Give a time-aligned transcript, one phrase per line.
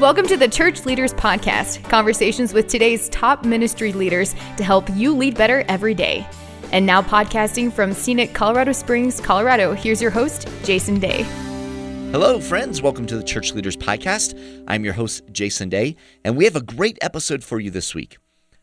[0.00, 5.12] Welcome to the Church Leaders Podcast, conversations with today's top ministry leaders to help you
[5.12, 6.24] lead better every day.
[6.70, 11.24] And now, podcasting from scenic Colorado Springs, Colorado, here's your host, Jason Day.
[12.12, 12.80] Hello, friends.
[12.80, 14.64] Welcome to the Church Leaders Podcast.
[14.68, 18.18] I'm your host, Jason Day, and we have a great episode for you this week.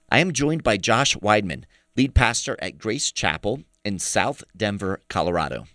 [0.09, 1.65] I am joined by Josh Weidmann,
[1.97, 5.65] lead pastor at Grace Chapel in South Denver, Colorado.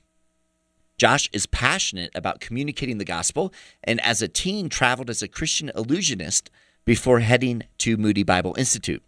[1.01, 5.70] Josh is passionate about communicating the gospel and as a teen traveled as a Christian
[5.75, 6.51] illusionist
[6.84, 9.02] before heading to Moody Bible Institute.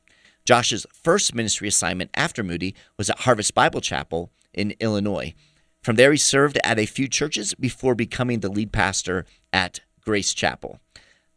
[0.47, 5.35] Josh's first ministry assignment after Moody was at Harvest Bible Chapel in Illinois.
[5.83, 10.33] From there, he served at a few churches before becoming the lead pastor at Grace
[10.33, 10.81] Chapel.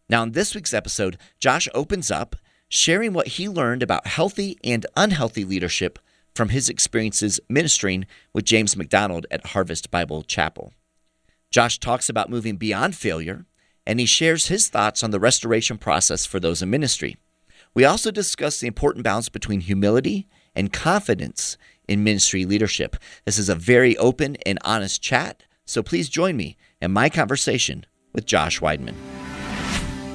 [0.08, 2.38] Now, in this week's episode, Josh opens up,
[2.69, 5.99] sharing what he learned about healthy and unhealthy leadership
[6.35, 10.73] from his experiences ministering with James MacDonald at Harvest Bible Chapel.
[11.49, 13.45] Josh talks about moving beyond failure,
[13.88, 17.16] and he shares his thoughts on the restoration process for those in ministry.
[17.73, 22.95] We also discuss the important balance between humility and confidence in ministry leadership.
[23.25, 27.86] This is a very open and honest chat, so please join me in my conversation
[28.13, 28.95] with Josh Weidmann.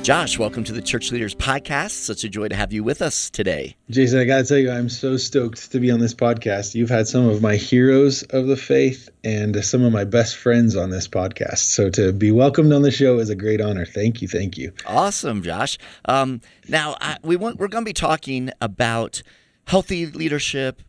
[0.03, 1.91] Josh, welcome to the Church Leaders Podcast.
[1.91, 3.77] Such a joy to have you with us today.
[3.91, 6.75] Jason, I got to tell you, I'm so stoked to be on this podcast.
[6.75, 10.75] You've had some of my heroes of the faith and some of my best friends
[10.75, 11.59] on this podcast.
[11.59, 13.85] So to be welcomed on the show is a great honor.
[13.85, 14.27] Thank you.
[14.27, 14.73] Thank you.
[14.87, 15.77] Awesome, Josh.
[16.07, 19.23] Um, now, I, we want, we're going to be talking about
[19.67, 20.81] healthy leadership,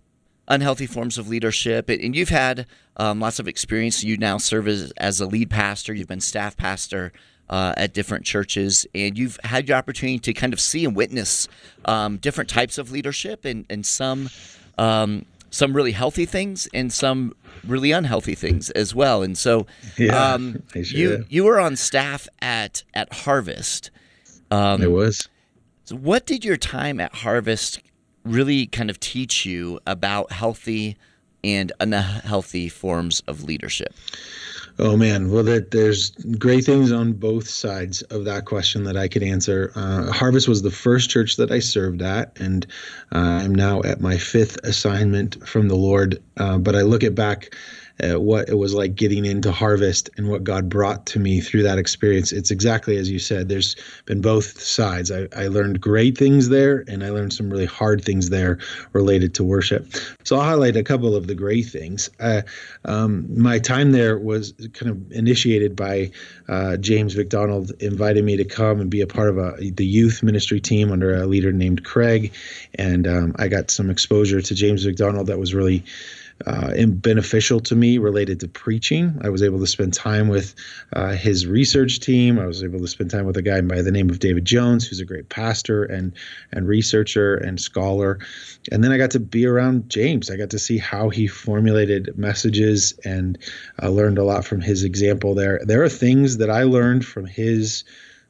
[0.47, 1.89] unhealthy forms of leadership.
[1.89, 2.65] And you've had
[2.95, 4.05] um, lots of experience.
[4.05, 7.11] You now serve as, as a lead pastor, you've been staff pastor
[7.51, 11.47] uh, at different churches, and you've had your opportunity to kind of see and witness
[11.85, 14.29] um, different types of leadership and, and some.
[14.77, 17.35] Um, some really healthy things and some
[17.67, 19.21] really unhealthy things as well.
[19.21, 21.25] And so, yeah, um, sure you did.
[21.29, 23.91] you were on staff at at Harvest.
[24.49, 25.27] Um, it was.
[25.83, 27.81] So what did your time at Harvest
[28.23, 30.95] really kind of teach you about healthy
[31.43, 33.93] and unhealthy forms of leadership?
[34.79, 39.07] Oh man, well, that there's great things on both sides of that question that I
[39.07, 39.71] could answer.
[39.75, 42.65] Uh, Harvest was the first church that I served at, and
[43.11, 46.21] uh, I'm now at my fifth assignment from the Lord.
[46.37, 47.53] Uh, but I look at back
[48.03, 51.63] uh, what it was like getting into harvest and what God brought to me through
[51.63, 52.31] that experience.
[52.31, 53.49] It's exactly as you said.
[53.49, 53.75] There's
[54.05, 55.11] been both sides.
[55.11, 58.59] I, I learned great things there, and I learned some really hard things there
[58.93, 59.93] related to worship.
[60.23, 62.09] So I'll highlight a couple of the great things.
[62.19, 62.41] Uh,
[62.85, 66.11] um, my time there was kind of initiated by
[66.47, 70.23] uh, James MacDonald invited me to come and be a part of a, the youth
[70.23, 72.33] ministry team under a leader named Craig,
[72.75, 75.83] and um, I got some exposure to James MacDonald that was really
[76.45, 79.19] uh, beneficial to me related to preaching.
[79.21, 80.55] I was able to spend time with
[80.93, 82.39] uh, his research team.
[82.39, 84.87] I was able to spend time with a guy by the name of David Jones,
[84.87, 86.13] who's a great pastor and
[86.51, 88.19] and researcher and scholar.
[88.71, 90.29] And then I got to be around James.
[90.29, 93.37] I got to see how he formulated messages and
[93.81, 95.61] uh, learned a lot from his example there.
[95.63, 97.83] There are things that I learned from his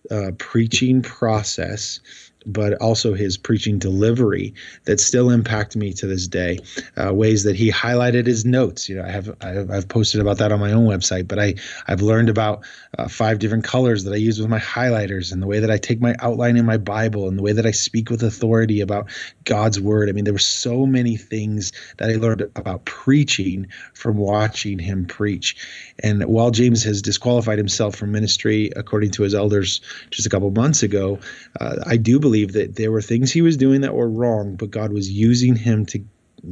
[0.09, 1.99] uh, preaching process
[2.45, 4.53] but also his preaching delivery
[4.85, 6.59] that still impact me to this day.
[6.97, 8.89] Uh, ways that he highlighted his notes.
[8.89, 11.39] You know, I have, I have I've posted about that on my own website, but
[11.39, 11.55] I
[11.87, 12.65] I've learned about
[12.97, 15.77] uh, five different colors that I use with my highlighters, and the way that I
[15.77, 19.09] take my outline in my Bible, and the way that I speak with authority about
[19.43, 20.09] God's word.
[20.09, 25.05] I mean, there were so many things that I learned about preaching from watching him
[25.05, 25.55] preach.
[26.03, 30.49] And while James has disqualified himself from ministry, according to his elders just a couple
[30.51, 31.19] months ago,
[31.59, 34.55] uh, I do believe believe that there were things he was doing that were wrong,
[34.55, 36.01] but God was using him to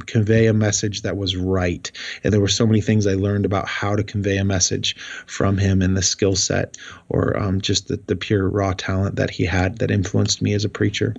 [0.07, 1.89] convey a message that was right.
[2.21, 5.57] And there were so many things I learned about how to convey a message from
[5.57, 6.75] him and the skill set
[7.07, 10.65] or um, just the, the pure raw talent that he had that influenced me as
[10.65, 11.15] a preacher.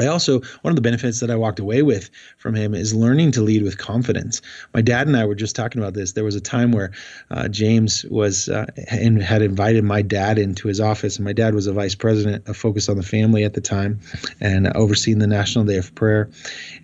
[0.00, 3.30] I also, one of the benefits that I walked away with from him is learning
[3.32, 4.42] to lead with confidence.
[4.72, 6.12] My dad and I were just talking about this.
[6.12, 6.90] There was a time where
[7.30, 11.54] uh, James was uh, and had invited my dad into his office, and my dad
[11.54, 14.00] was a vice president of Focus on the Family at the time
[14.40, 16.28] and overseeing the National Day of Prayer.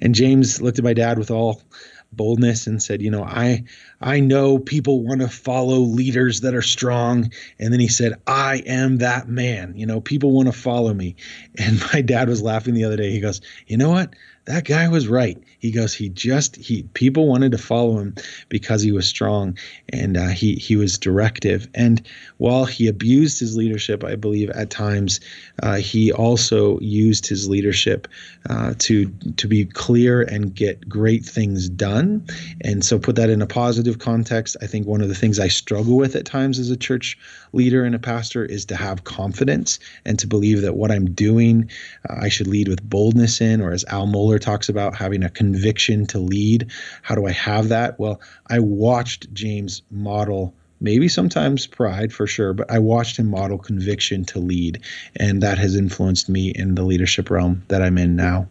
[0.01, 1.63] And James looked at my dad with all
[2.13, 3.65] boldness and said, you know, I
[4.01, 7.31] I know people want to follow leaders that are strong.
[7.59, 9.75] And then he said, I am that man.
[9.77, 11.17] You know, people want to follow me.
[11.59, 13.11] And my dad was laughing the other day.
[13.11, 14.15] He goes, you know what?
[14.51, 15.39] That guy was right.
[15.59, 18.15] He goes, he just he people wanted to follow him
[18.49, 19.57] because he was strong
[19.91, 21.69] and uh, he he was directive.
[21.75, 22.03] And
[22.39, 25.21] while he abused his leadership, I believe at times
[25.63, 28.09] uh, he also used his leadership
[28.49, 29.07] uh, to
[29.37, 32.27] to be clear and get great things done.
[32.63, 34.57] And so put that in a positive context.
[34.63, 37.19] I think one of the things I struggle with at times as a church
[37.53, 41.71] leader and a pastor is to have confidence and to believe that what I'm doing,
[42.09, 45.31] uh, I should lead with boldness in, or as Al Mohler talks about, having a
[45.31, 46.71] conviction to lead.
[47.03, 47.99] How do I have that?
[47.99, 53.59] Well, I watched James model maybe sometimes pride for sure, but I watched him model
[53.59, 54.83] conviction to lead,
[55.17, 58.49] and that has influenced me in the leadership realm that I'm in now.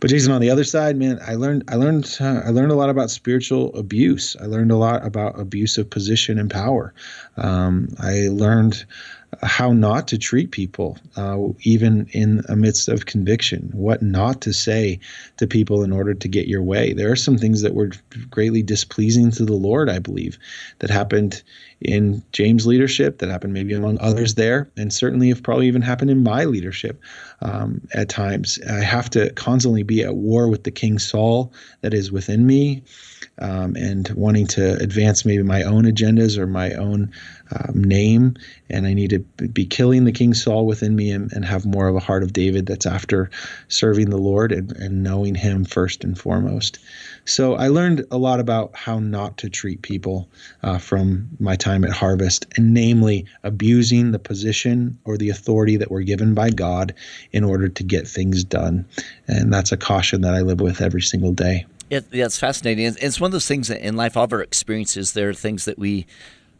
[0.00, 2.76] But Jason, on the other side, man, I learned I learned uh, I learned a
[2.76, 4.36] lot about spiritual abuse.
[4.40, 6.92] I learned a lot about abuse of position and power.
[7.36, 8.84] Um, I learned
[9.42, 15.00] how not to treat people, uh, even in amidst of conviction, what not to say
[15.38, 16.92] to people in order to get your way.
[16.92, 17.90] There are some things that were
[18.30, 20.38] greatly displeasing to the Lord, I believe,
[20.80, 21.42] that happened
[21.80, 26.10] in James' leadership, that happened maybe among others there, and certainly have probably even happened
[26.10, 27.00] in my leadership
[27.42, 28.58] um, at times.
[28.68, 32.82] I have to constantly be at war with the King Saul that is within me
[33.38, 37.12] um, and wanting to advance maybe my own agendas or my own
[37.54, 38.36] um, name.
[38.70, 39.18] And I need to
[39.48, 42.32] be killing the King Saul within me and, and, have more of a heart of
[42.32, 43.30] David that's after
[43.68, 46.78] serving the Lord and, and knowing Him first and foremost.
[47.24, 50.28] So I learned a lot about how not to treat people
[50.62, 55.90] uh, from my time at Harvest, and namely abusing the position or the authority that
[55.90, 56.94] we're given by God
[57.32, 58.84] in order to get things done.
[59.26, 61.66] And that's a caution that I live with every single day.
[61.90, 62.94] It, yeah, it's fascinating.
[63.00, 65.78] It's one of those things in life, all of our experiences, there are things that
[65.78, 66.06] we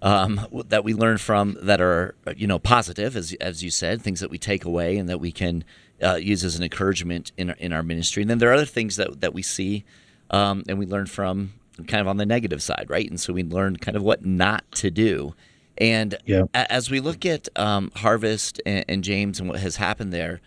[0.03, 4.21] um, that we learn from that are you know positive, as as you said, things
[4.21, 5.65] that we take away and that we can
[6.03, 8.23] uh, use as an encouragement in our, in our ministry.
[8.23, 9.85] And then there are other things that that we see
[10.33, 11.53] um, and we learn from
[11.87, 13.09] kind of on the negative side, right?
[13.09, 15.35] And so we learn kind of what not to do.
[15.79, 16.45] And yeah.
[16.55, 20.41] as we look at um, Harvest and, and, James and what has happened there,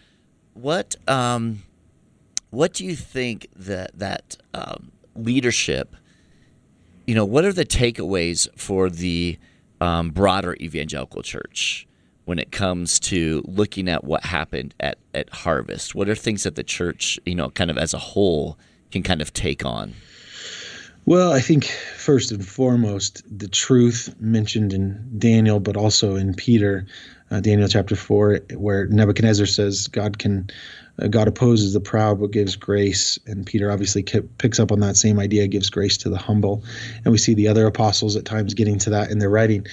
[0.55, 1.61] what um,
[2.49, 5.95] what do you think that that um, leadership?
[7.05, 9.37] You know, what are the takeaways for the
[9.79, 11.87] um, broader evangelical church
[12.23, 15.93] when it comes to looking at what happened at at Harvest?
[15.93, 18.57] What are things that the church, you know, kind of as a whole,
[18.91, 19.93] can kind of take on?
[21.05, 26.87] Well, I think first and foremost, the truth mentioned in Daniel, but also in Peter,
[27.31, 30.49] uh, Daniel chapter four, where Nebuchadnezzar says God can
[31.01, 33.19] uh, God opposes the proud but gives grace.
[33.25, 36.63] And Peter obviously picks up on that same idea, gives grace to the humble.
[37.03, 39.65] And we see the other apostles at times getting to that in their writing.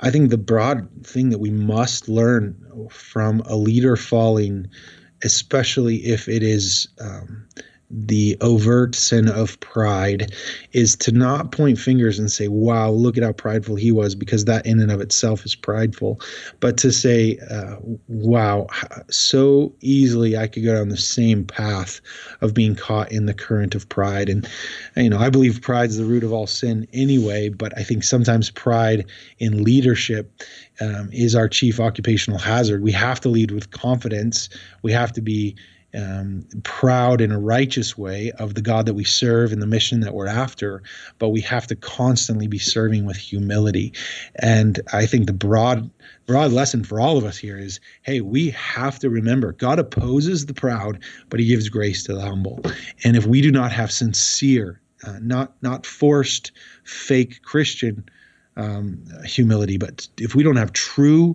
[0.00, 2.54] I think the broad thing that we must learn
[2.90, 4.68] from a leader falling,
[5.24, 7.46] especially if it is um,
[7.90, 10.30] the overt sin of pride
[10.72, 14.44] is to not point fingers and say, wow, look at how prideful he was, because
[14.44, 16.20] that in and of itself is prideful,
[16.60, 17.76] but to say, uh,
[18.08, 18.66] wow,
[19.08, 22.02] so easily I could go down the same path
[22.42, 24.28] of being caught in the current of pride.
[24.28, 24.46] And,
[24.96, 28.04] you know, I believe pride is the root of all sin anyway, but I think
[28.04, 29.06] sometimes pride
[29.38, 30.42] in leadership
[30.80, 32.82] um, is our chief occupational hazard.
[32.82, 34.50] We have to lead with confidence.
[34.82, 35.56] We have to be
[35.94, 40.00] um, proud in a righteous way of the God that we serve and the mission
[40.00, 40.82] that we're after,
[41.18, 43.92] but we have to constantly be serving with humility.
[44.36, 45.90] And I think the broad
[46.26, 50.44] broad lesson for all of us here is hey we have to remember god opposes
[50.44, 50.98] the proud
[51.30, 52.60] but he gives grace to the humble
[53.02, 56.52] and if we do not have sincere uh, not not forced
[56.84, 58.06] fake christian
[58.58, 61.34] um, humility but if we don't have true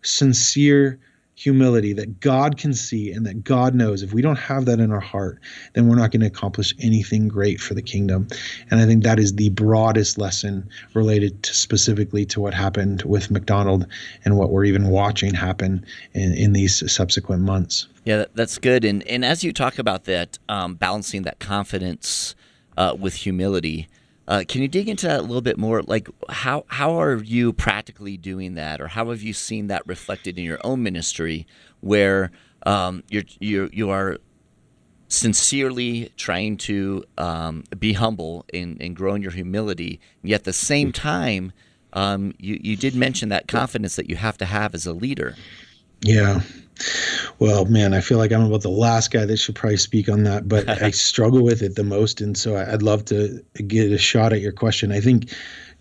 [0.00, 0.98] sincere
[1.40, 4.02] humility that God can see and that God knows.
[4.02, 5.40] If we don't have that in our heart,
[5.72, 8.28] then we're not going to accomplish anything great for the kingdom.
[8.70, 13.30] And I think that is the broadest lesson related to specifically to what happened with
[13.30, 13.86] MacDonald
[14.26, 15.82] and what we're even watching happen
[16.12, 17.88] in, in these subsequent months.
[18.04, 18.84] Yeah, that's good.
[18.84, 22.34] And and as you talk about that, um, balancing that confidence
[22.76, 23.88] uh, with humility.
[24.30, 25.82] Uh, can you dig into that a little bit more?
[25.82, 30.38] Like, how how are you practically doing that, or how have you seen that reflected
[30.38, 31.48] in your own ministry,
[31.80, 32.30] where
[32.64, 34.18] um, you're you you are
[35.08, 40.52] sincerely trying to um, be humble and, and grow in your humility, yet at the
[40.52, 41.52] same time,
[41.92, 45.34] um, you you did mention that confidence that you have to have as a leader.
[46.02, 46.42] Yeah.
[47.38, 50.24] Well, man, I feel like I'm about the last guy that should probably speak on
[50.24, 52.20] that, but I struggle with it the most.
[52.20, 54.92] And so I'd love to get a shot at your question.
[54.92, 55.32] I think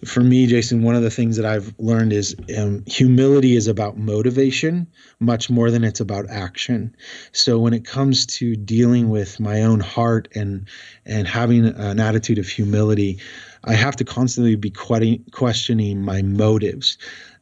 [0.05, 3.97] for me, Jason, one of the things that I've learned is um, humility is about
[3.97, 4.87] motivation
[5.19, 6.95] much more than it's about action.
[7.33, 10.67] So when it comes to dealing with my own heart and
[11.05, 13.19] and having an attitude of humility,
[13.65, 16.97] I have to constantly be questioning my motives.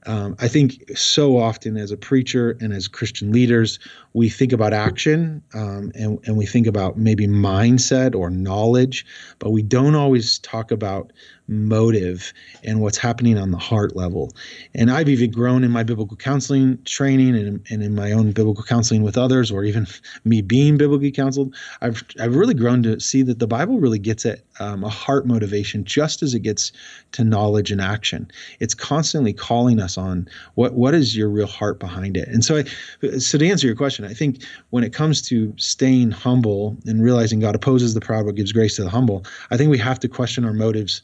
[0.08, 3.78] Um, I think so often as a preacher and as Christian leaders,
[4.14, 9.06] we think about action um, and, and we think about maybe mindset or knowledge,
[9.40, 11.12] but we don't always talk about
[11.48, 14.34] motive and what's happening on the heart level.
[14.76, 18.64] And I've even grown in my biblical counseling training and, and in my own biblical
[18.64, 19.88] counseling with others, or even
[20.26, 21.56] me being biblically counseled.
[21.82, 25.26] I've, I've really grown to see that the Bible really gets at um, a heart
[25.28, 26.72] motivation just as it gets
[27.14, 28.30] to knowledge and action.
[28.60, 32.28] It's constantly calling us on what, what is your real heart behind it.
[32.28, 36.12] And so, I, so to answer your question, I think when it comes to staying
[36.12, 39.70] humble and realizing God opposes the proud but gives grace to the humble, I think
[39.70, 41.02] we have to question our motives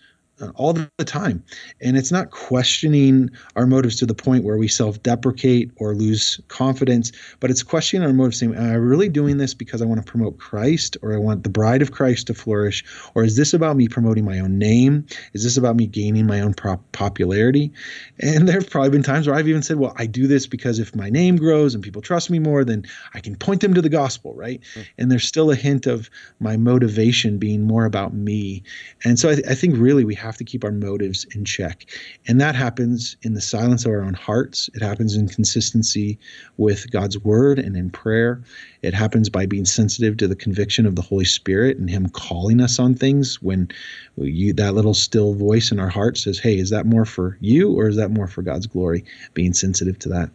[0.55, 1.43] all the time.
[1.81, 6.39] And it's not questioning our motives to the point where we self deprecate or lose
[6.47, 10.03] confidence, but it's questioning our motives saying, Am I really doing this because I want
[10.03, 12.83] to promote Christ or I want the bride of Christ to flourish?
[13.15, 15.05] Or is this about me promoting my own name?
[15.33, 16.53] Is this about me gaining my own
[16.91, 17.71] popularity?
[18.19, 20.79] And there have probably been times where I've even said, Well, I do this because
[20.79, 23.81] if my name grows and people trust me more, then I can point them to
[23.81, 24.61] the gospel, right?
[24.75, 24.85] Mm.
[24.97, 26.09] And there's still a hint of
[26.39, 28.63] my motivation being more about me.
[29.03, 31.85] And so I, th- I think really we have to keep our motives in check.
[32.27, 34.69] And that happens in the silence of our own hearts.
[34.73, 36.17] It happens in consistency
[36.57, 38.41] with God's word and in prayer.
[38.81, 42.61] It happens by being sensitive to the conviction of the Holy Spirit and Him calling
[42.61, 43.69] us on things when
[44.15, 47.73] you, that little still voice in our heart says, Hey, is that more for you
[47.77, 49.03] or is that more for God's glory?
[49.33, 50.29] Being sensitive to that.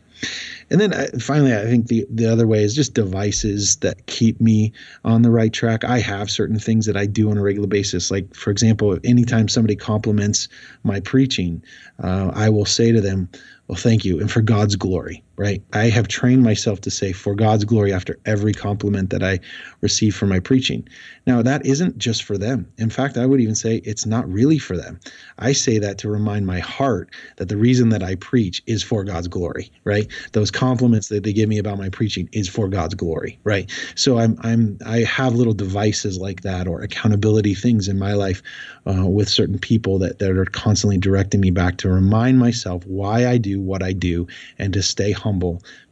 [0.71, 4.41] And then uh, finally, I think the, the other way is just devices that keep
[4.41, 4.73] me
[5.05, 5.85] on the right track.
[5.85, 8.11] I have certain things that I do on a regular basis.
[8.11, 10.49] Like, for example, anytime somebody compliments
[10.83, 11.63] my preaching,
[12.03, 13.29] uh, I will say to them,
[13.67, 14.21] well, thank you.
[14.21, 15.63] And for God's glory, right?
[15.73, 19.39] I have trained myself to say for God's glory after every compliment that I
[19.81, 20.87] receive for my preaching.
[21.27, 22.71] Now, that isn't just for them.
[22.77, 24.99] In fact, I would even say it's not really for them.
[25.39, 29.05] I say that to remind my heart that the reason that I preach is for
[29.05, 30.09] God's glory, right?
[30.33, 33.71] Those compliments that they give me about my preaching is for God's glory, right?
[33.95, 38.43] So I'm I'm I have little devices like that or accountability things in my life
[38.87, 43.29] uh, with certain people that that are constantly directing me back to remind myself why
[43.29, 44.27] I do what I do
[44.59, 45.28] and to stay humble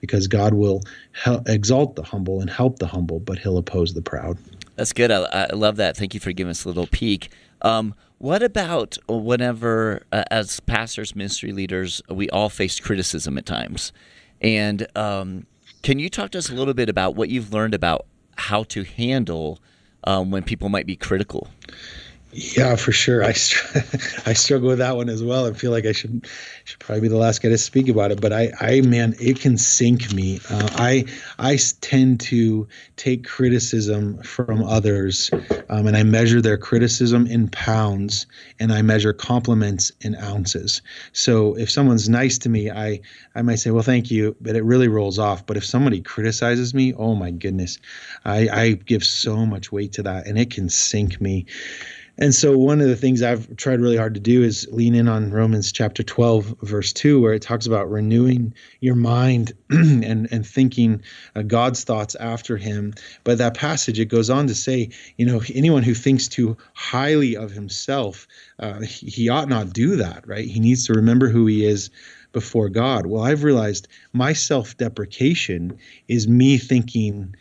[0.01, 0.83] because God will
[1.47, 4.39] exalt the humble and help the humble, but He'll oppose the proud.
[4.77, 5.11] That's good.
[5.11, 5.97] I, I love that.
[5.97, 7.31] Thank you for giving us a little peek.
[7.63, 13.93] Um, what about whenever, uh, as pastors, ministry leaders, we all face criticism at times?
[14.41, 15.47] And um,
[15.83, 18.85] can you talk to us a little bit about what you've learned about how to
[18.85, 19.59] handle
[20.05, 21.49] um, when people might be critical?
[22.33, 23.25] Yeah, for sure.
[23.25, 23.79] I str-
[24.27, 25.47] I struggle with that one as well.
[25.47, 26.27] I feel like I should
[26.65, 28.21] should probably be the last guy to speak about it.
[28.21, 30.41] But I, I man, it can sink me.
[30.51, 31.05] Uh, I
[31.39, 32.67] I tend to
[32.97, 35.31] take criticism from others,
[35.71, 38.27] um, and I measure their criticism in pounds,
[38.59, 40.83] and I measure compliments in ounces.
[41.13, 43.01] So if someone's nice to me, I
[43.35, 45.47] I might say, well, thank you, but it really rolls off.
[45.47, 47.79] But if somebody criticizes me, oh my goodness,
[48.27, 51.47] I I give so much weight to that, and it can sink me.
[52.19, 55.07] And so, one of the things I've tried really hard to do is lean in
[55.07, 60.47] on Romans chapter 12, verse 2, where it talks about renewing your mind and, and
[60.47, 61.03] thinking
[61.35, 62.95] uh, God's thoughts after Him.
[63.25, 67.37] But that passage, it goes on to say, you know, anyone who thinks too highly
[67.37, 68.27] of himself,
[68.61, 70.47] uh, he, he ought not do that, right?
[70.47, 71.91] He needs to remember who he is
[72.33, 73.07] before God.
[73.07, 77.35] Well, I've realized my self deprecation is me thinking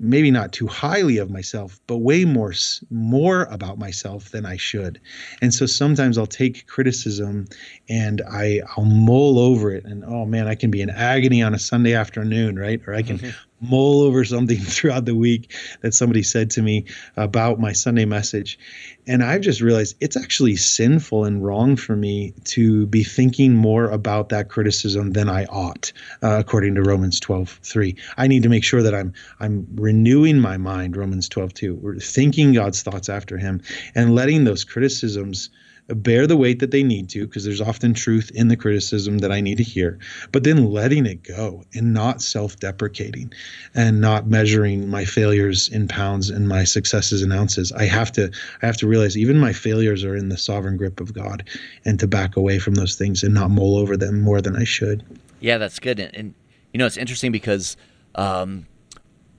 [0.00, 2.52] maybe not too highly of myself, but way more
[2.90, 5.00] more about myself than I should.
[5.42, 7.46] And so sometimes I'll take criticism
[7.88, 11.54] and I I'll mull over it and oh man, I can be in agony on
[11.54, 12.80] a Sunday afternoon, right?
[12.86, 13.30] Or I can mm-hmm
[13.60, 16.86] mull over something throughout the week that somebody said to me
[17.16, 18.58] about my Sunday message.
[19.06, 23.90] And I've just realized it's actually sinful and wrong for me to be thinking more
[23.90, 27.96] about that criticism than I ought, uh, according to Romans 12, 3.
[28.16, 31.74] I need to make sure that I'm I'm renewing my mind, Romans 12, 2.
[31.74, 33.62] We're thinking God's thoughts after him
[33.94, 35.50] and letting those criticisms
[35.94, 39.32] bear the weight that they need to, because there's often truth in the criticism that
[39.32, 39.98] I need to hear,
[40.32, 43.32] but then letting it go and not self deprecating
[43.74, 47.72] and not measuring my failures in pounds and my successes in ounces.
[47.72, 48.30] I have to
[48.62, 51.48] I have to realize even my failures are in the sovereign grip of God
[51.84, 54.64] and to back away from those things and not mull over them more than I
[54.64, 55.04] should.
[55.40, 55.98] Yeah, that's good.
[55.98, 56.34] And, and
[56.72, 57.76] you know, it's interesting because
[58.14, 58.66] um,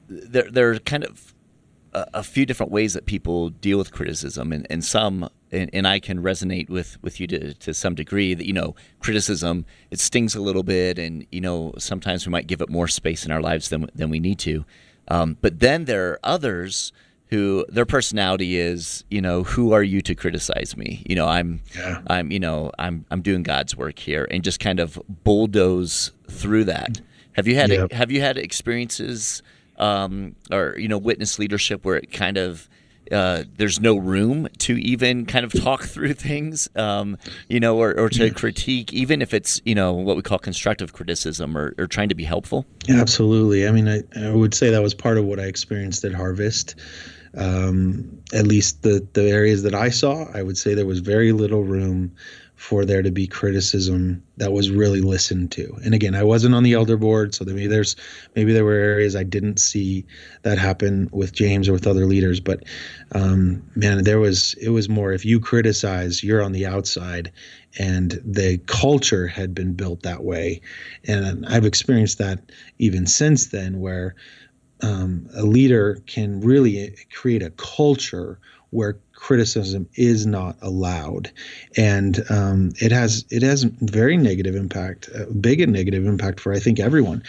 [0.10, 1.34] there there are kind of
[1.94, 5.88] a, a few different ways that people deal with criticism, and, and some and, and
[5.88, 10.00] I can resonate with with you to to some degree that you know criticism it
[10.00, 13.32] stings a little bit, and you know sometimes we might give it more space in
[13.32, 14.66] our lives than than we need to.
[15.08, 16.94] Um, but then there are others
[17.32, 21.02] who their personality is, you know, who are you to criticize me?
[21.08, 22.02] You know, I'm, yeah.
[22.08, 26.66] I'm, you know, I'm, I'm doing God's work here, and just kind of bulldoze through
[26.66, 27.00] that.
[27.34, 27.94] Have you had yep.
[27.94, 29.42] have you had experiences
[29.78, 32.70] um, or you know witness leadership where it kind of
[33.12, 37.98] uh, there's no room to even kind of talk through things, um, you know, or,
[37.98, 41.88] or to critique, even if it's, you know, what we call constructive criticism or, or
[41.88, 42.66] trying to be helpful?
[42.90, 43.68] Absolutely.
[43.68, 46.76] I mean, I, I, would say that was part of what I experienced at Harvest.
[47.38, 51.32] Um, at least the, the areas that I saw, I would say there was very
[51.32, 52.14] little room
[52.62, 55.76] for there to be criticism that was really listened to.
[55.84, 57.96] And again, I wasn't on the elder board, so maybe there's
[58.36, 60.06] maybe there were areas I didn't see
[60.44, 62.40] that happen with James or with other leaders.
[62.40, 62.64] But
[63.14, 67.32] um, man, there was it was more if you criticize, you're on the outside,
[67.80, 70.62] and the culture had been built that way.
[71.08, 74.14] And I've experienced that even since then, where
[74.84, 78.38] um, a leader can really create a culture
[78.70, 81.32] where criticism is not allowed,
[81.78, 86.52] and um, it has it has very negative impact, uh, big and negative impact for
[86.52, 87.22] I think everyone.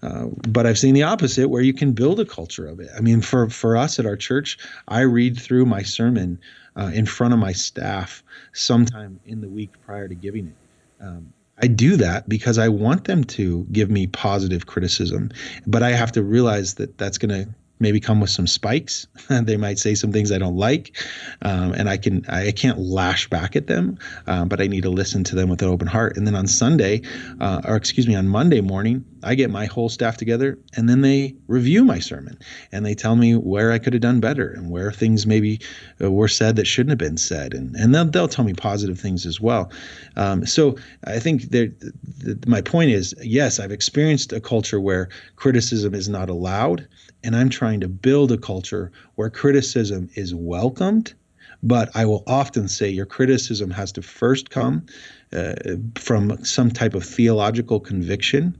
[0.00, 2.88] Uh, but I've seen the opposite, where you can build a culture of it.
[2.96, 6.38] I mean, for for us at our church, I read through my sermon
[6.76, 11.04] uh, in front of my staff sometime in the week prior to giving it.
[11.04, 15.30] Um, I do that because I want them to give me positive criticism,
[15.66, 19.06] but I have to realize that that's going to maybe come with some spikes.
[19.28, 20.96] they might say some things I don't like,
[21.42, 24.90] um, and I can I can't lash back at them, um, but I need to
[24.90, 26.16] listen to them with an open heart.
[26.16, 27.02] And then on Sunday,
[27.40, 31.00] uh, or excuse me, on Monday morning, I get my whole staff together, and then
[31.00, 32.38] they review my sermon,
[32.70, 35.60] and they tell me where I could have done better and where things maybe
[36.02, 39.00] uh, were said that shouldn't have been said, and and they'll they'll tell me positive
[39.00, 39.70] things as well.
[40.16, 45.94] Um, so I think that my point is yes, I've experienced a culture where criticism
[45.94, 46.86] is not allowed
[47.22, 51.14] and I'm trying to build a culture where criticism is welcomed.
[51.62, 54.86] But I will often say your criticism has to first come
[55.32, 55.54] uh,
[55.96, 58.56] from some type of theological conviction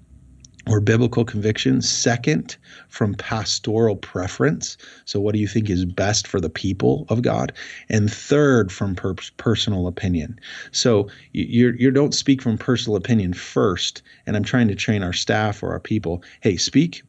[0.67, 1.81] or biblical conviction.
[1.81, 4.77] Second, from pastoral preference.
[5.07, 7.53] So, what do you think is best for the people of God?
[7.89, 10.39] And third, from per- personal opinion.
[10.71, 14.03] So, you you don't speak from personal opinion first.
[14.27, 16.23] And I'm trying to train our staff or our people.
[16.43, 17.03] Hey, speak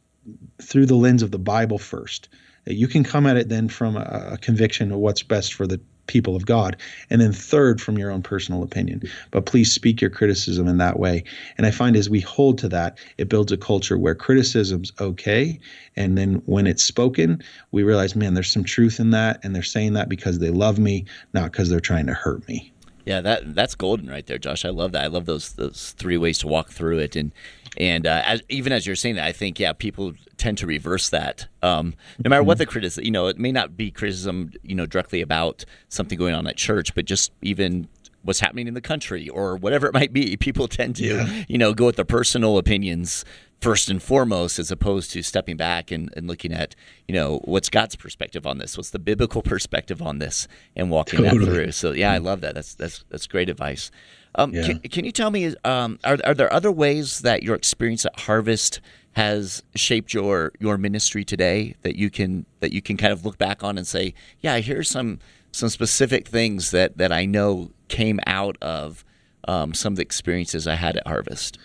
[0.61, 2.29] through the lens of the Bible first.
[2.65, 5.79] You can come at it then from a, a conviction of what's best for the
[6.07, 6.75] people of God,
[7.09, 9.01] and then third from your own personal opinion.
[9.31, 11.23] But please speak your criticism in that way.
[11.57, 15.59] And I find as we hold to that, it builds a culture where criticism's okay,
[15.95, 19.63] and then when it's spoken, we realize, man, there's some truth in that, and they're
[19.63, 22.73] saying that because they love me, not because they're trying to hurt me.
[23.11, 24.63] Yeah, that that's golden right there, Josh.
[24.63, 25.03] I love that.
[25.03, 27.33] I love those those three ways to walk through it, and
[27.75, 31.09] and uh, as, even as you're saying that, I think yeah, people tend to reverse
[31.09, 31.47] that.
[31.61, 32.59] Um, no matter what mm-hmm.
[32.59, 36.33] the criticism, you know, it may not be criticism, you know, directly about something going
[36.33, 37.89] on at church, but just even
[38.23, 40.37] what's happening in the country or whatever it might be.
[40.37, 41.43] People tend to, yeah.
[41.47, 43.25] you know, go with their personal opinions
[43.61, 46.75] first and foremost, as opposed to stepping back and, and looking at,
[47.07, 51.23] you know, what's God's perspective on this, what's the biblical perspective on this, and walking
[51.23, 51.45] totally.
[51.45, 51.71] that through.
[51.71, 52.55] So yeah, I love that.
[52.55, 53.91] That's that's that's great advice.
[54.35, 54.65] Um, yeah.
[54.65, 58.17] can, can, you tell me, um, are, are there other ways that your experience at
[58.21, 58.79] Harvest
[59.13, 63.37] has shaped your your ministry today that you can that you can kind of look
[63.37, 65.19] back on and say, yeah, here's some
[65.51, 69.03] some specific things that that I know came out of
[69.47, 71.57] um, some of the experiences I had at Harvest.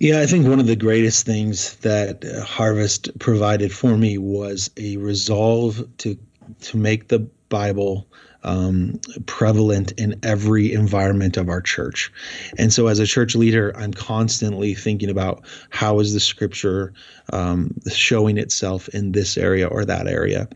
[0.00, 4.70] Yeah, I think one of the greatest things that uh, Harvest provided for me was
[4.76, 6.18] a resolve to
[6.60, 8.06] to make the Bible
[8.42, 12.12] um, prevalent in every environment of our church.
[12.58, 16.92] And so, as a church leader, I'm constantly thinking about how is the scripture
[17.32, 20.48] um, showing itself in this area or that area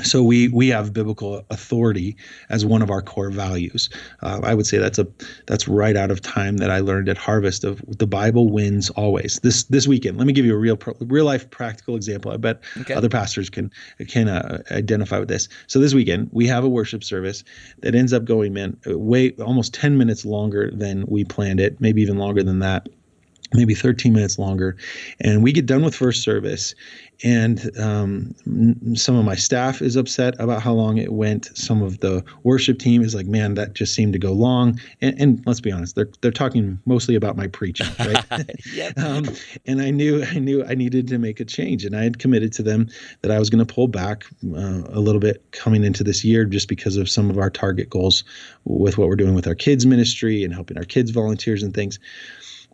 [0.00, 2.16] so we we have biblical authority
[2.48, 3.90] as one of our core values.
[4.22, 5.06] Uh, I would say that's a
[5.46, 9.38] that's right out of time that I learned at Harvest of the Bible wins always.
[9.42, 12.32] This this weekend, let me give you a real real life practical example.
[12.32, 12.94] I bet okay.
[12.94, 13.70] other pastors can
[14.08, 15.48] can uh, identify with this.
[15.66, 17.44] So this weekend we have a worship service
[17.80, 22.00] that ends up going man way almost ten minutes longer than we planned it, maybe
[22.00, 22.88] even longer than that
[23.54, 24.76] maybe 13 minutes longer.
[25.20, 26.74] And we get done with first service,
[27.24, 28.34] and um,
[28.96, 31.56] some of my staff is upset about how long it went.
[31.56, 35.20] Some of the worship team is like, "Man, that just seemed to go long." And,
[35.20, 38.24] and let's be honest, they're they're talking mostly about my preaching, right?
[38.72, 38.98] yep.
[38.98, 39.24] um,
[39.66, 42.52] and I knew I knew I needed to make a change, and I had committed
[42.54, 42.88] to them
[43.20, 46.44] that I was going to pull back uh, a little bit coming into this year,
[46.44, 48.24] just because of some of our target goals
[48.64, 52.00] with what we're doing with our kids ministry and helping our kids volunteers and things.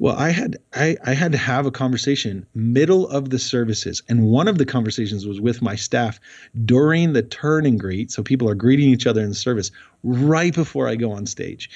[0.00, 4.26] Well, I had I, I had to have a conversation middle of the services, and
[4.26, 6.20] one of the conversations was with my staff
[6.64, 8.12] during the turn and greet.
[8.12, 9.72] So people are greeting each other in the service
[10.04, 11.68] right before I go on stage,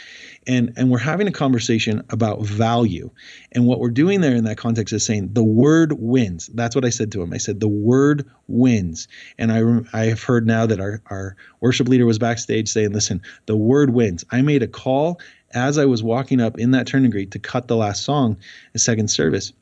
[0.47, 3.11] and and we're having a conversation about value.
[3.53, 6.49] And what we're doing there in that context is saying the word wins.
[6.55, 7.33] That's what I said to him.
[7.33, 9.09] I said the word wins.
[9.39, 13.21] And I I have heard now that our our worship leader was backstage saying, "Listen,
[13.47, 15.21] the word wins." I made a call
[15.55, 18.37] as I was walking up in that turning and to cut the last song,
[18.73, 19.53] the second service.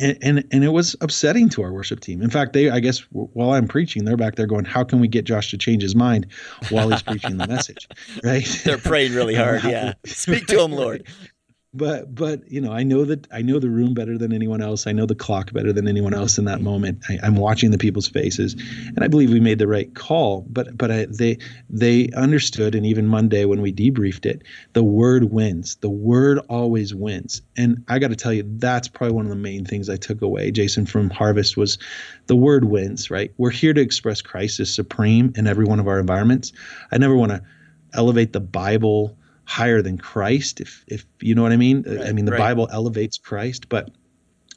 [0.00, 2.22] And, and, and it was upsetting to our worship team.
[2.22, 5.08] In fact, they I guess while I'm preaching, they're back there going, "How can we
[5.08, 6.26] get Josh to change his mind
[6.70, 7.86] while he's preaching the message?"
[8.24, 8.46] Right?
[8.64, 9.62] They're praying really hard.
[9.64, 11.06] yeah, speak to him, Lord
[11.74, 14.86] but but you know i know that i know the room better than anyone else.
[14.86, 17.04] I know the clock better than anyone else in that moment.
[17.08, 18.54] I, am watching the people's faces
[18.88, 22.86] and i believe we made the right call but but I, they they understood and
[22.86, 25.76] even monday when we debriefed it the word wins.
[25.76, 27.42] The word always wins.
[27.56, 30.22] And i got to tell you that's probably one of the main things i took
[30.22, 30.50] away.
[30.50, 31.78] Jason from harvest was
[32.26, 33.32] the word wins right?
[33.36, 36.52] We're here to express christ as supreme in every one of our environments.
[36.92, 37.42] I never want to
[37.94, 41.84] elevate the bible higher than Christ, if if you know what I mean.
[41.86, 42.38] Right, I mean the right.
[42.38, 43.90] Bible elevates Christ, but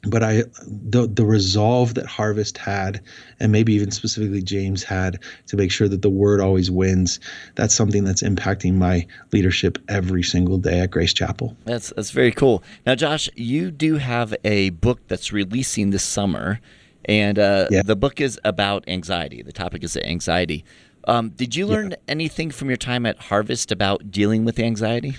[0.06, 3.02] but I the the resolve that Harvest had,
[3.40, 7.18] and maybe even specifically James had, to make sure that the word always wins.
[7.56, 11.56] That's something that's impacting my leadership every single day at Grace Chapel.
[11.64, 12.62] That's that's very cool.
[12.86, 16.60] Now, Josh, you do have a book that's releasing this summer,
[17.04, 17.82] and uh, yeah.
[17.82, 19.42] the book is about anxiety.
[19.42, 20.64] The topic is anxiety.
[21.04, 21.96] Um, did you learn yeah.
[22.06, 25.16] anything from your time at Harvest about dealing with anxiety?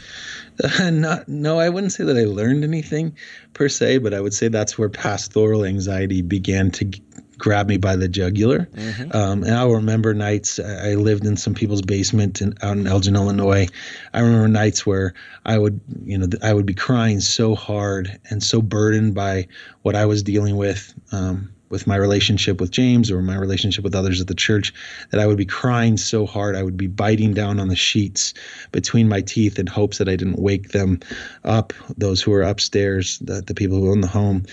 [0.63, 3.15] Uh, not, no, I wouldn't say that I learned anything
[3.53, 7.01] per se, but I would say that's where pastoral anxiety began to g-
[7.37, 8.69] grab me by the jugular.
[8.75, 9.15] Mm-hmm.
[9.15, 13.15] Um, and I'll remember nights I lived in some people's basement in, out in Elgin,
[13.15, 13.67] Illinois.
[14.13, 15.13] I remember nights where
[15.45, 19.47] I would, you know, I would be crying so hard and so burdened by
[19.81, 20.93] what I was dealing with.
[21.11, 24.73] Um, with my relationship with James or my relationship with others at the church
[25.11, 28.33] that I would be crying so hard I would be biting down on the sheets
[28.71, 30.99] between my teeth in hopes that I didn't wake them
[31.43, 34.45] up, those who were upstairs, the, the people who own the home.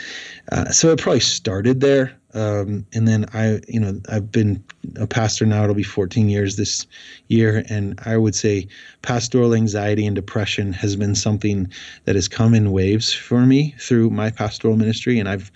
[0.52, 2.16] Uh, so it probably started there.
[2.34, 4.62] Um, and then I, you know, I've been
[4.96, 5.62] a pastor now.
[5.62, 6.86] It'll be 14 years this
[7.28, 8.68] year, and I would say
[9.00, 11.72] pastoral anxiety and depression has been something
[12.04, 15.50] that has come in waves for me through my pastoral ministry, and I've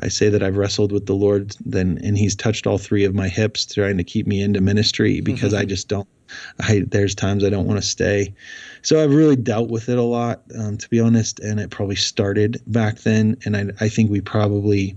[0.00, 3.14] I say that I've wrestled with the Lord, then and He's touched all three of
[3.14, 5.62] my hips, trying to keep me into ministry because mm-hmm.
[5.62, 6.08] I just don't.
[6.60, 8.34] I there's times I don't want to stay,
[8.82, 11.38] so I've really dealt with it a lot, um, to be honest.
[11.40, 14.96] And it probably started back then, and I I think we probably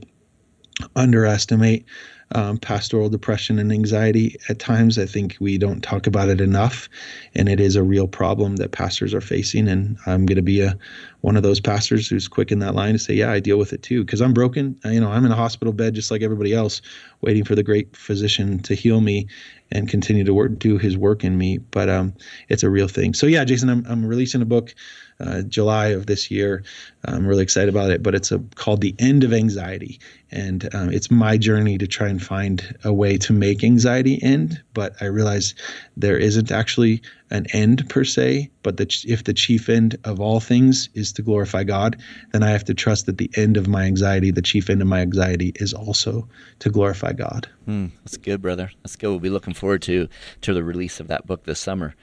[0.95, 1.85] underestimate
[2.31, 4.97] um, pastoral depression and anxiety at times.
[4.97, 6.89] I think we don't talk about it enough,
[7.35, 9.67] and it is a real problem that pastors are facing.
[9.67, 10.77] And I'm going to be a
[11.21, 13.73] one of those pastors who's quick in that line to say, "Yeah, I deal with
[13.73, 14.77] it too," because I'm broken.
[14.85, 16.81] You know, I'm in a hospital bed just like everybody else,
[17.21, 19.27] waiting for the great physician to heal me
[19.71, 21.59] and continue to work, do His work in me.
[21.59, 22.13] But um,
[22.49, 23.13] it's a real thing.
[23.13, 24.75] So yeah, Jason, I'm I'm releasing a book
[25.19, 26.63] uh, July of this year.
[27.05, 29.99] I'm really excited about it, but it's a, called The End of Anxiety.
[30.31, 34.61] And um, it's my journey to try and find a way to make anxiety end.
[34.73, 35.55] But I realize
[35.95, 40.39] there isn't actually an end per se, but the, if the chief end of all
[40.39, 41.97] things is to glorify God,
[42.31, 44.87] then I have to trust that the end of my anxiety, the chief end of
[44.87, 46.27] my anxiety, is also
[46.59, 47.49] to glorify God.
[47.67, 48.71] Mm, that's good, brother.
[48.83, 49.09] That's good.
[49.09, 50.07] We'll be looking forward to
[50.41, 51.95] to the release of that book this summer.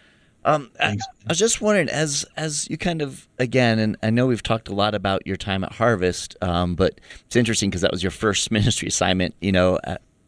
[0.44, 0.96] Um, I, I,
[1.28, 4.74] was just wondering, as as you kind of again, and I know we've talked a
[4.74, 8.50] lot about your time at Harvest, um, but it's interesting because that was your first
[8.50, 9.34] ministry assignment.
[9.40, 9.78] You know,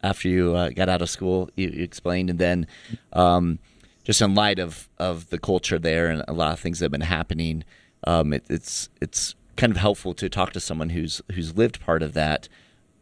[0.01, 2.67] after you uh, got out of school, you, you explained, and then
[3.13, 3.59] um,
[4.03, 6.91] just in light of of the culture there and a lot of things that have
[6.91, 7.63] been happening,
[8.05, 12.01] um, it, it's it's kind of helpful to talk to someone who's who's lived part
[12.01, 12.49] of that.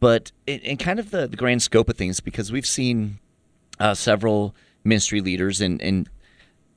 [0.00, 3.18] But in, in kind of the, the grand scope of things, because we've seen
[3.80, 6.08] uh, several ministry leaders and, and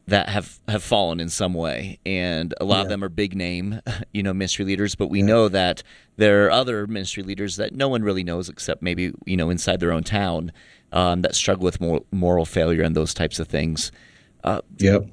[0.10, 2.82] that have have fallen in some way, and a lot yeah.
[2.84, 3.82] of them are big name,
[4.14, 4.96] you know, ministry leaders.
[4.96, 5.26] But we yeah.
[5.26, 5.84] know that
[6.18, 9.80] there are other ministry leaders that no one really knows except maybe you know inside
[9.80, 10.52] their own town
[10.92, 13.92] um, that struggle with moral, moral failure and those types of things.
[14.44, 15.06] Uh, yep.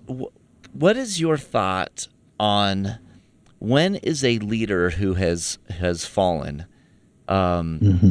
[0.73, 2.07] what is your thought
[2.39, 2.99] on
[3.59, 6.67] when is a leader who has has fallen?
[7.29, 8.09] Um, mm-hmm.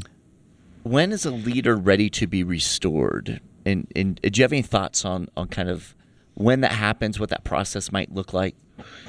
[0.84, 3.40] when is a leader ready to be restored?
[3.66, 5.96] And, and do you have any thoughts on on kind of
[6.36, 8.56] when that happens, what that process might look like?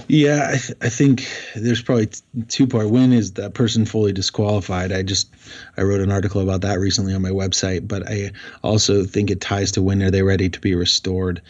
[0.09, 2.91] Yeah, I, th- I think there's probably t- two part.
[2.91, 4.93] When is that person fully disqualified?
[4.93, 5.35] I just
[5.77, 8.31] I wrote an article about that recently on my website, but I
[8.63, 11.43] also think it ties to when are they ready to be restored.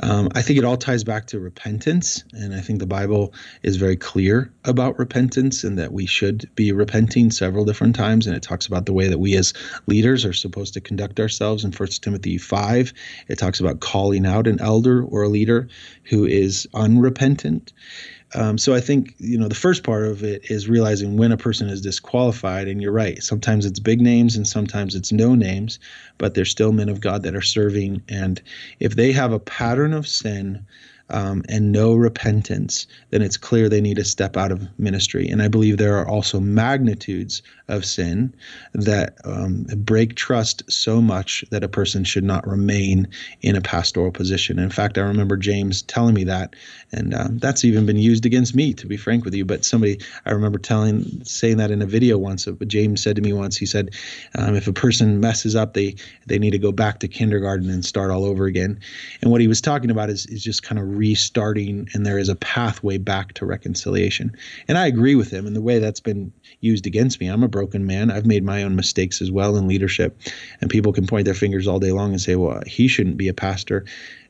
[0.00, 2.24] Um, I think it all ties back to repentance.
[2.32, 3.32] And I think the Bible
[3.62, 8.26] is very clear about repentance and that we should be repenting several different times.
[8.26, 9.54] And it talks about the way that we as
[9.86, 12.92] leaders are supposed to conduct ourselves in 1 Timothy 5.
[13.28, 15.68] It talks about calling out an elder or a leader
[16.04, 17.72] who is unrepentant.
[18.34, 21.36] Um, so I think you know the first part of it is realizing when a
[21.36, 23.22] person is disqualified, and you're right.
[23.22, 25.78] Sometimes it's big names, and sometimes it's no names,
[26.18, 28.02] but they're still men of God that are serving.
[28.08, 28.42] And
[28.80, 30.64] if they have a pattern of sin,
[31.10, 35.28] um, and no repentance, then it's clear they need to step out of ministry.
[35.28, 38.34] And I believe there are also magnitudes of sin
[38.74, 43.08] that um, break trust so much that a person should not remain
[43.42, 44.58] in a pastoral position.
[44.58, 46.54] In fact, I remember James telling me that,
[46.92, 49.44] and um, that's even been used against me, to be frank with you.
[49.44, 52.46] But somebody, I remember telling, saying that in a video once.
[52.46, 53.94] But James said to me once, he said,
[54.36, 57.84] um, if a person messes up, they they need to go back to kindergarten and
[57.84, 58.78] start all over again.
[59.22, 62.28] And what he was talking about is is just kind of restarting, and there is
[62.28, 64.34] a pathway back to reconciliation.
[64.68, 67.28] And I agree with him in the way that's been used against me.
[67.28, 68.10] I'm a broken man.
[68.10, 70.18] I've made my own mistakes as well in leadership.
[70.60, 73.28] And people can point their fingers all day long and say, well, he shouldn't be
[73.28, 73.84] a pastor.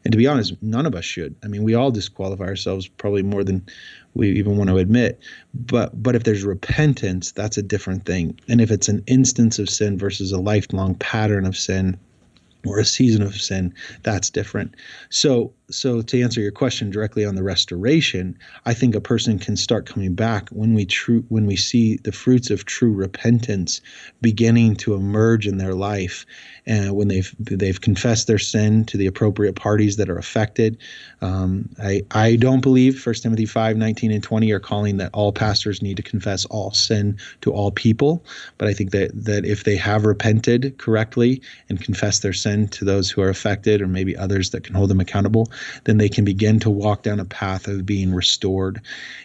[0.05, 1.35] And to be honest, none of us should.
[1.42, 3.66] I mean, we all disqualify ourselves probably more than
[4.14, 5.20] we even want to admit.
[5.52, 8.38] But but if there's repentance, that's a different thing.
[8.48, 11.98] And if it's an instance of sin versus a lifelong pattern of sin,
[12.66, 14.74] or a season of sin, that's different.
[15.11, 19.57] So so to answer your question directly on the restoration, I think a person can
[19.57, 23.81] start coming back when we true when we see the fruits of true repentance
[24.20, 26.24] beginning to emerge in their life,
[26.66, 30.79] and when they've they've confessed their sin to the appropriate parties that are affected.
[31.20, 35.33] Um, I I don't believe 1 Timothy 5, 19 and 20 are calling that all
[35.33, 38.24] pastors need to confess all sin to all people,
[38.59, 42.85] but I think that that if they have repented correctly and confessed their sin to
[42.85, 45.50] those who are affected or maybe others that can hold them accountable,
[45.85, 48.81] then they can begin to walk down a path of being restored.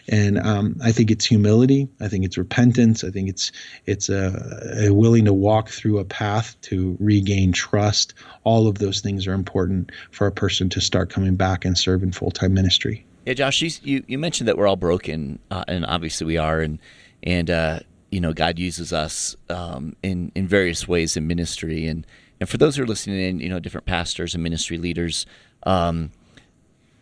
[0.08, 1.88] And um, I think it's humility.
[2.00, 3.04] I think it's repentance.
[3.04, 3.52] I think it's
[3.86, 8.14] it's a, a willing to walk through a path to regain trust.
[8.44, 12.04] All of those things are important for a person to start coming back and serve
[12.04, 13.06] in full time ministry.
[13.26, 16.80] Yeah, Josh, you, you mentioned that we're all broken, uh, and obviously we are, and
[17.22, 22.06] and uh, you know God uses us um, in in various ways in ministry, and
[22.42, 25.28] and for those who are listening in, you know, different pastors and ministry leaders,
[25.64, 26.12] um,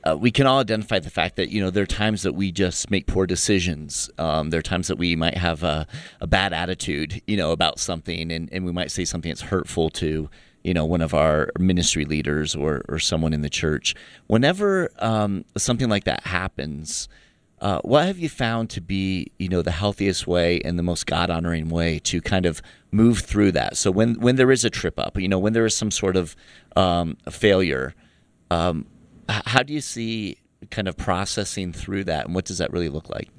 [0.05, 2.51] uh, we can all identify the fact that you know there are times that we
[2.51, 4.09] just make poor decisions.
[4.17, 5.85] Um, there are times that we might have a,
[6.21, 9.89] a, bad attitude, you know, about something, and, and we might say something that's hurtful
[9.91, 10.29] to
[10.63, 13.93] you know one of our ministry leaders or or someone in the church.
[14.27, 17.09] Whenever um, something like that happens,
[17.59, 21.07] uh, what have you found to be you know the healthiest way and the most
[21.07, 23.75] God honoring way to kind of move through that?
[23.75, 26.15] So when when there is a trip up, you know, when there is some sort
[26.15, 26.37] of
[26.77, 27.93] um, failure.
[28.51, 28.87] Um,
[29.29, 30.37] how do you see
[30.71, 33.29] kind of processing through that, and what does that really look like?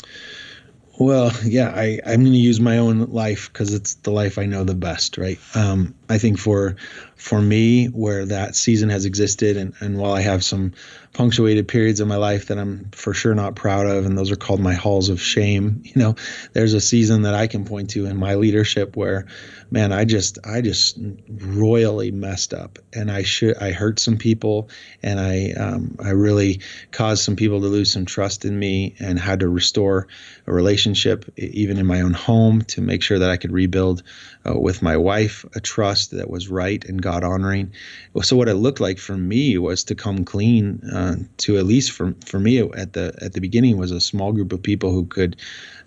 [0.98, 4.44] Well, yeah, I, I'm going to use my own life because it's the life I
[4.44, 5.38] know the best, right?
[5.54, 6.76] Um, I think for
[7.20, 10.72] for me, where that season has existed, and, and while I have some
[11.12, 14.36] punctuated periods in my life that I'm for sure not proud of, and those are
[14.36, 15.82] called my halls of shame.
[15.90, 16.14] You know,
[16.52, 19.26] there's a season that I can point to in my leadership where,
[19.72, 24.70] man, I just I just royally messed up, and I should I hurt some people,
[25.02, 29.18] and I um, I really caused some people to lose some trust in me, and
[29.18, 30.08] had to restore
[30.46, 34.02] a relationship even in my own home to make sure that I could rebuild
[34.48, 37.72] uh, with my wife a trust that was right and God honoring.
[38.22, 41.92] So what it looked like for me was to come clean uh, to at least
[41.92, 45.06] for for me at the at the beginning was a small group of people who
[45.06, 45.36] could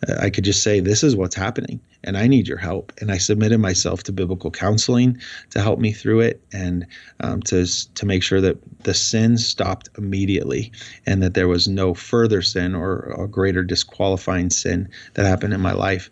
[0.08, 3.12] uh, I could just say this is what's happening and I need your help and
[3.12, 5.18] I submitted myself to biblical counseling
[5.52, 6.86] to help me through it and
[7.20, 10.72] um, to to make sure that the sin stopped immediately
[11.06, 15.62] and that there was no further sin or a greater disqualifying sin that happened in
[15.62, 16.10] my life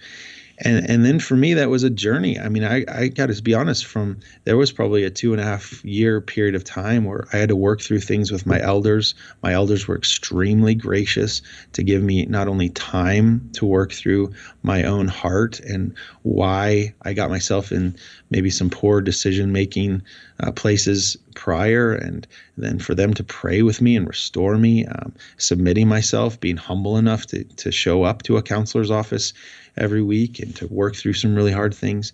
[0.63, 2.39] and and then for me that was a journey.
[2.39, 5.41] I mean i i got to be honest from there was probably a two and
[5.41, 8.61] a half year period of time where i had to work through things with my
[8.61, 9.15] elders.
[9.43, 11.41] My elders were extremely gracious
[11.73, 15.93] to give me not only time to work through my own heart and
[16.23, 17.95] why i got myself in
[18.29, 20.01] maybe some poor decision making
[20.41, 22.27] uh, places prior and
[22.57, 26.97] then for them to pray with me and restore me, um, submitting myself, being humble
[26.97, 29.33] enough to, to show up to a counselor's office
[29.77, 32.11] every week and to work through some really hard things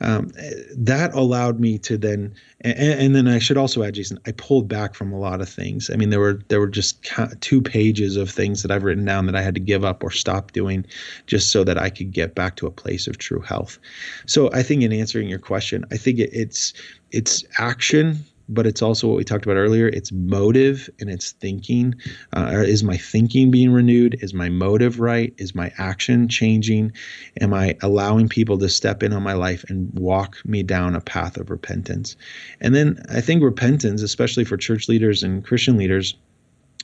[0.00, 0.30] um,
[0.76, 4.68] that allowed me to then and, and, then I should also add Jason I pulled
[4.68, 5.90] back from a lot of things.
[5.90, 7.06] I mean there were there were just
[7.40, 10.10] two pages of things that I've written down that I had to give up or
[10.10, 10.84] stop doing
[11.26, 13.78] just so that I could get back to a place of true health.
[14.26, 16.74] So I think in answering your question I think it, it's
[17.12, 19.88] it's action but it's also what we talked about earlier.
[19.88, 21.94] It's motive and it's thinking.
[22.36, 24.18] Uh, is my thinking being renewed?
[24.20, 25.34] Is my motive right?
[25.38, 26.92] Is my action changing?
[27.40, 31.00] Am I allowing people to step in on my life and walk me down a
[31.00, 32.16] path of repentance?
[32.60, 36.16] And then I think repentance, especially for church leaders and Christian leaders,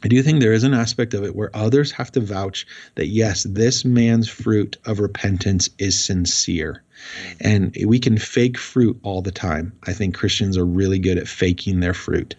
[0.05, 3.07] I do think there is an aspect of it where others have to vouch that,
[3.07, 6.83] yes, this man's fruit of repentance is sincere.
[7.41, 9.73] And we can fake fruit all the time.
[9.85, 12.35] I think Christians are really good at faking their fruit.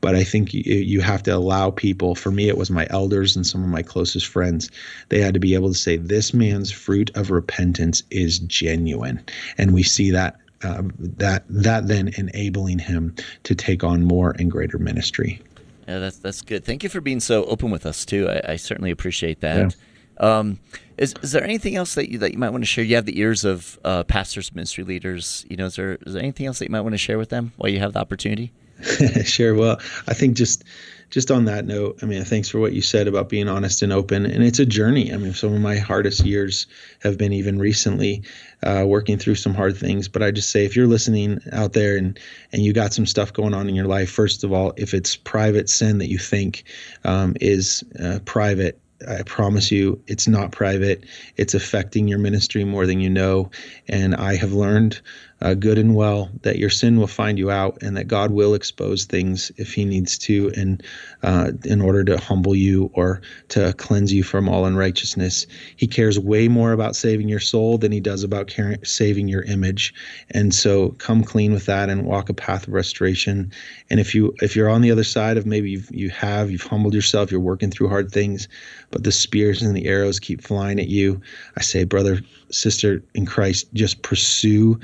[0.00, 3.46] But I think you have to allow people, for me, it was my elders and
[3.46, 4.70] some of my closest friends,
[5.08, 9.20] they had to be able to say, this man's fruit of repentance is genuine.
[9.56, 10.38] And we see that.
[10.64, 15.40] Uh, that that then enabling him to take on more and greater ministry.
[15.88, 16.66] Yeah, that's that's good.
[16.66, 18.28] Thank you for being so open with us too.
[18.28, 19.74] I, I certainly appreciate that.
[20.20, 20.38] Yeah.
[20.38, 20.58] Um,
[20.98, 22.84] is is there anything else that you that you might want to share?
[22.84, 25.46] You have the ears of uh, pastors, ministry leaders.
[25.48, 27.30] You know, is there is there anything else that you might want to share with
[27.30, 28.52] them while you have the opportunity?
[29.24, 29.54] sure.
[29.54, 30.62] Well, I think just
[31.10, 33.92] just on that note, I mean, thanks for what you said about being honest and
[33.92, 34.26] open.
[34.26, 35.12] And it's a journey.
[35.12, 36.66] I mean, some of my hardest years
[37.00, 38.22] have been even recently
[38.62, 40.08] uh, working through some hard things.
[40.08, 42.18] But I just say, if you're listening out there and
[42.52, 45.16] and you got some stuff going on in your life, first of all, if it's
[45.16, 46.64] private sin that you think
[47.04, 51.04] um, is uh, private, I promise you, it's not private.
[51.36, 53.50] It's affecting your ministry more than you know.
[53.88, 55.00] And I have learned
[55.40, 58.54] uh, good and well that your sin will find you out and that God will
[58.54, 60.82] expose things if He needs to, and
[61.22, 65.46] uh, in order to humble you or to cleanse you from all unrighteousness.
[65.76, 69.42] He cares way more about saving your soul than He does about caring, saving your
[69.42, 69.94] image.
[70.30, 73.52] And so, come clean with that and walk a path of restoration.
[73.90, 76.62] And if you if you're on the other side of maybe you've, you have you've
[76.62, 78.48] humbled yourself, you're working through hard things,
[78.90, 81.20] but the spears and the arrows keep flying at you.
[81.56, 82.20] I say, brother,
[82.50, 84.78] sister in Christ, just pursue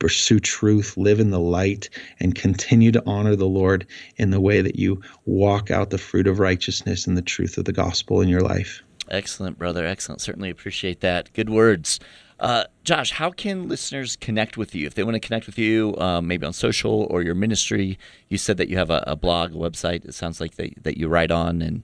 [0.00, 3.86] pursue truth, live in the light, and continue to honor the Lord
[4.16, 7.66] in the way that you walk out the fruit of righteousness and the truth of
[7.66, 8.82] the gospel in your life.
[9.10, 9.86] Excellent, brother.
[9.86, 10.20] Excellent.
[10.20, 11.32] Certainly appreciate that.
[11.34, 12.00] Good words.
[12.38, 15.94] Uh, Josh, how can listeners connect with you if they want to connect with you,
[15.98, 17.98] um, maybe on social or your ministry?
[18.28, 20.06] You said that you have a, a blog, a website.
[20.06, 21.82] It sounds like that, that you write on, and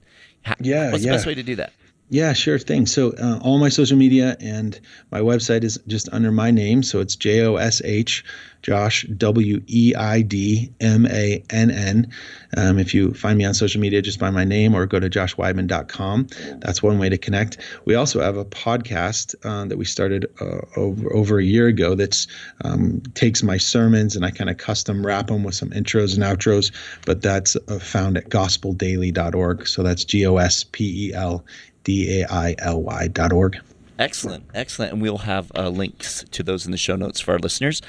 [0.59, 1.11] yeah, what's yeah.
[1.11, 1.73] the best way to do that?
[2.09, 2.85] Yeah, sure thing.
[2.85, 4.79] So uh, all my social media and
[5.11, 6.81] my website is just under my name.
[6.81, 8.23] So it's J O S H,
[8.61, 12.09] Josh W E I D M A N N.
[12.55, 15.09] Um, if you find me on social media, just by my name or go to
[15.09, 16.27] joshweidmann.com.
[16.59, 17.57] That's one way to connect.
[17.83, 21.93] We also have a podcast uh, that we started uh, over over a year ago.
[21.95, 22.25] that
[22.63, 26.23] um, takes my sermons and I kind of custom wrap them with some intros and
[26.23, 26.71] outros.
[27.05, 29.67] But that's uh, found at gospeldaily.org.
[29.67, 31.43] So that's G O S P E L
[31.87, 33.57] D A I L Y dot org.
[33.97, 34.91] Excellent, excellent.
[34.91, 37.81] And we'll have uh, links to those in the show notes for our listeners.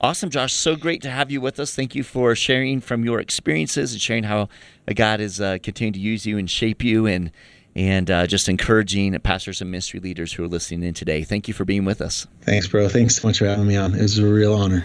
[0.00, 0.52] Awesome, Josh.
[0.52, 1.74] So great to have you with us.
[1.74, 4.48] Thank you for sharing from your experiences and sharing how
[4.92, 7.30] God is uh, continuing to use you and shape you and
[7.76, 11.22] and uh, just encouraging pastors and ministry leaders who are listening in today.
[11.22, 12.26] Thank you for being with us.
[12.42, 12.88] Thanks, bro.
[12.88, 13.94] Thanks so much for having me on.
[13.94, 14.84] It was a real honor.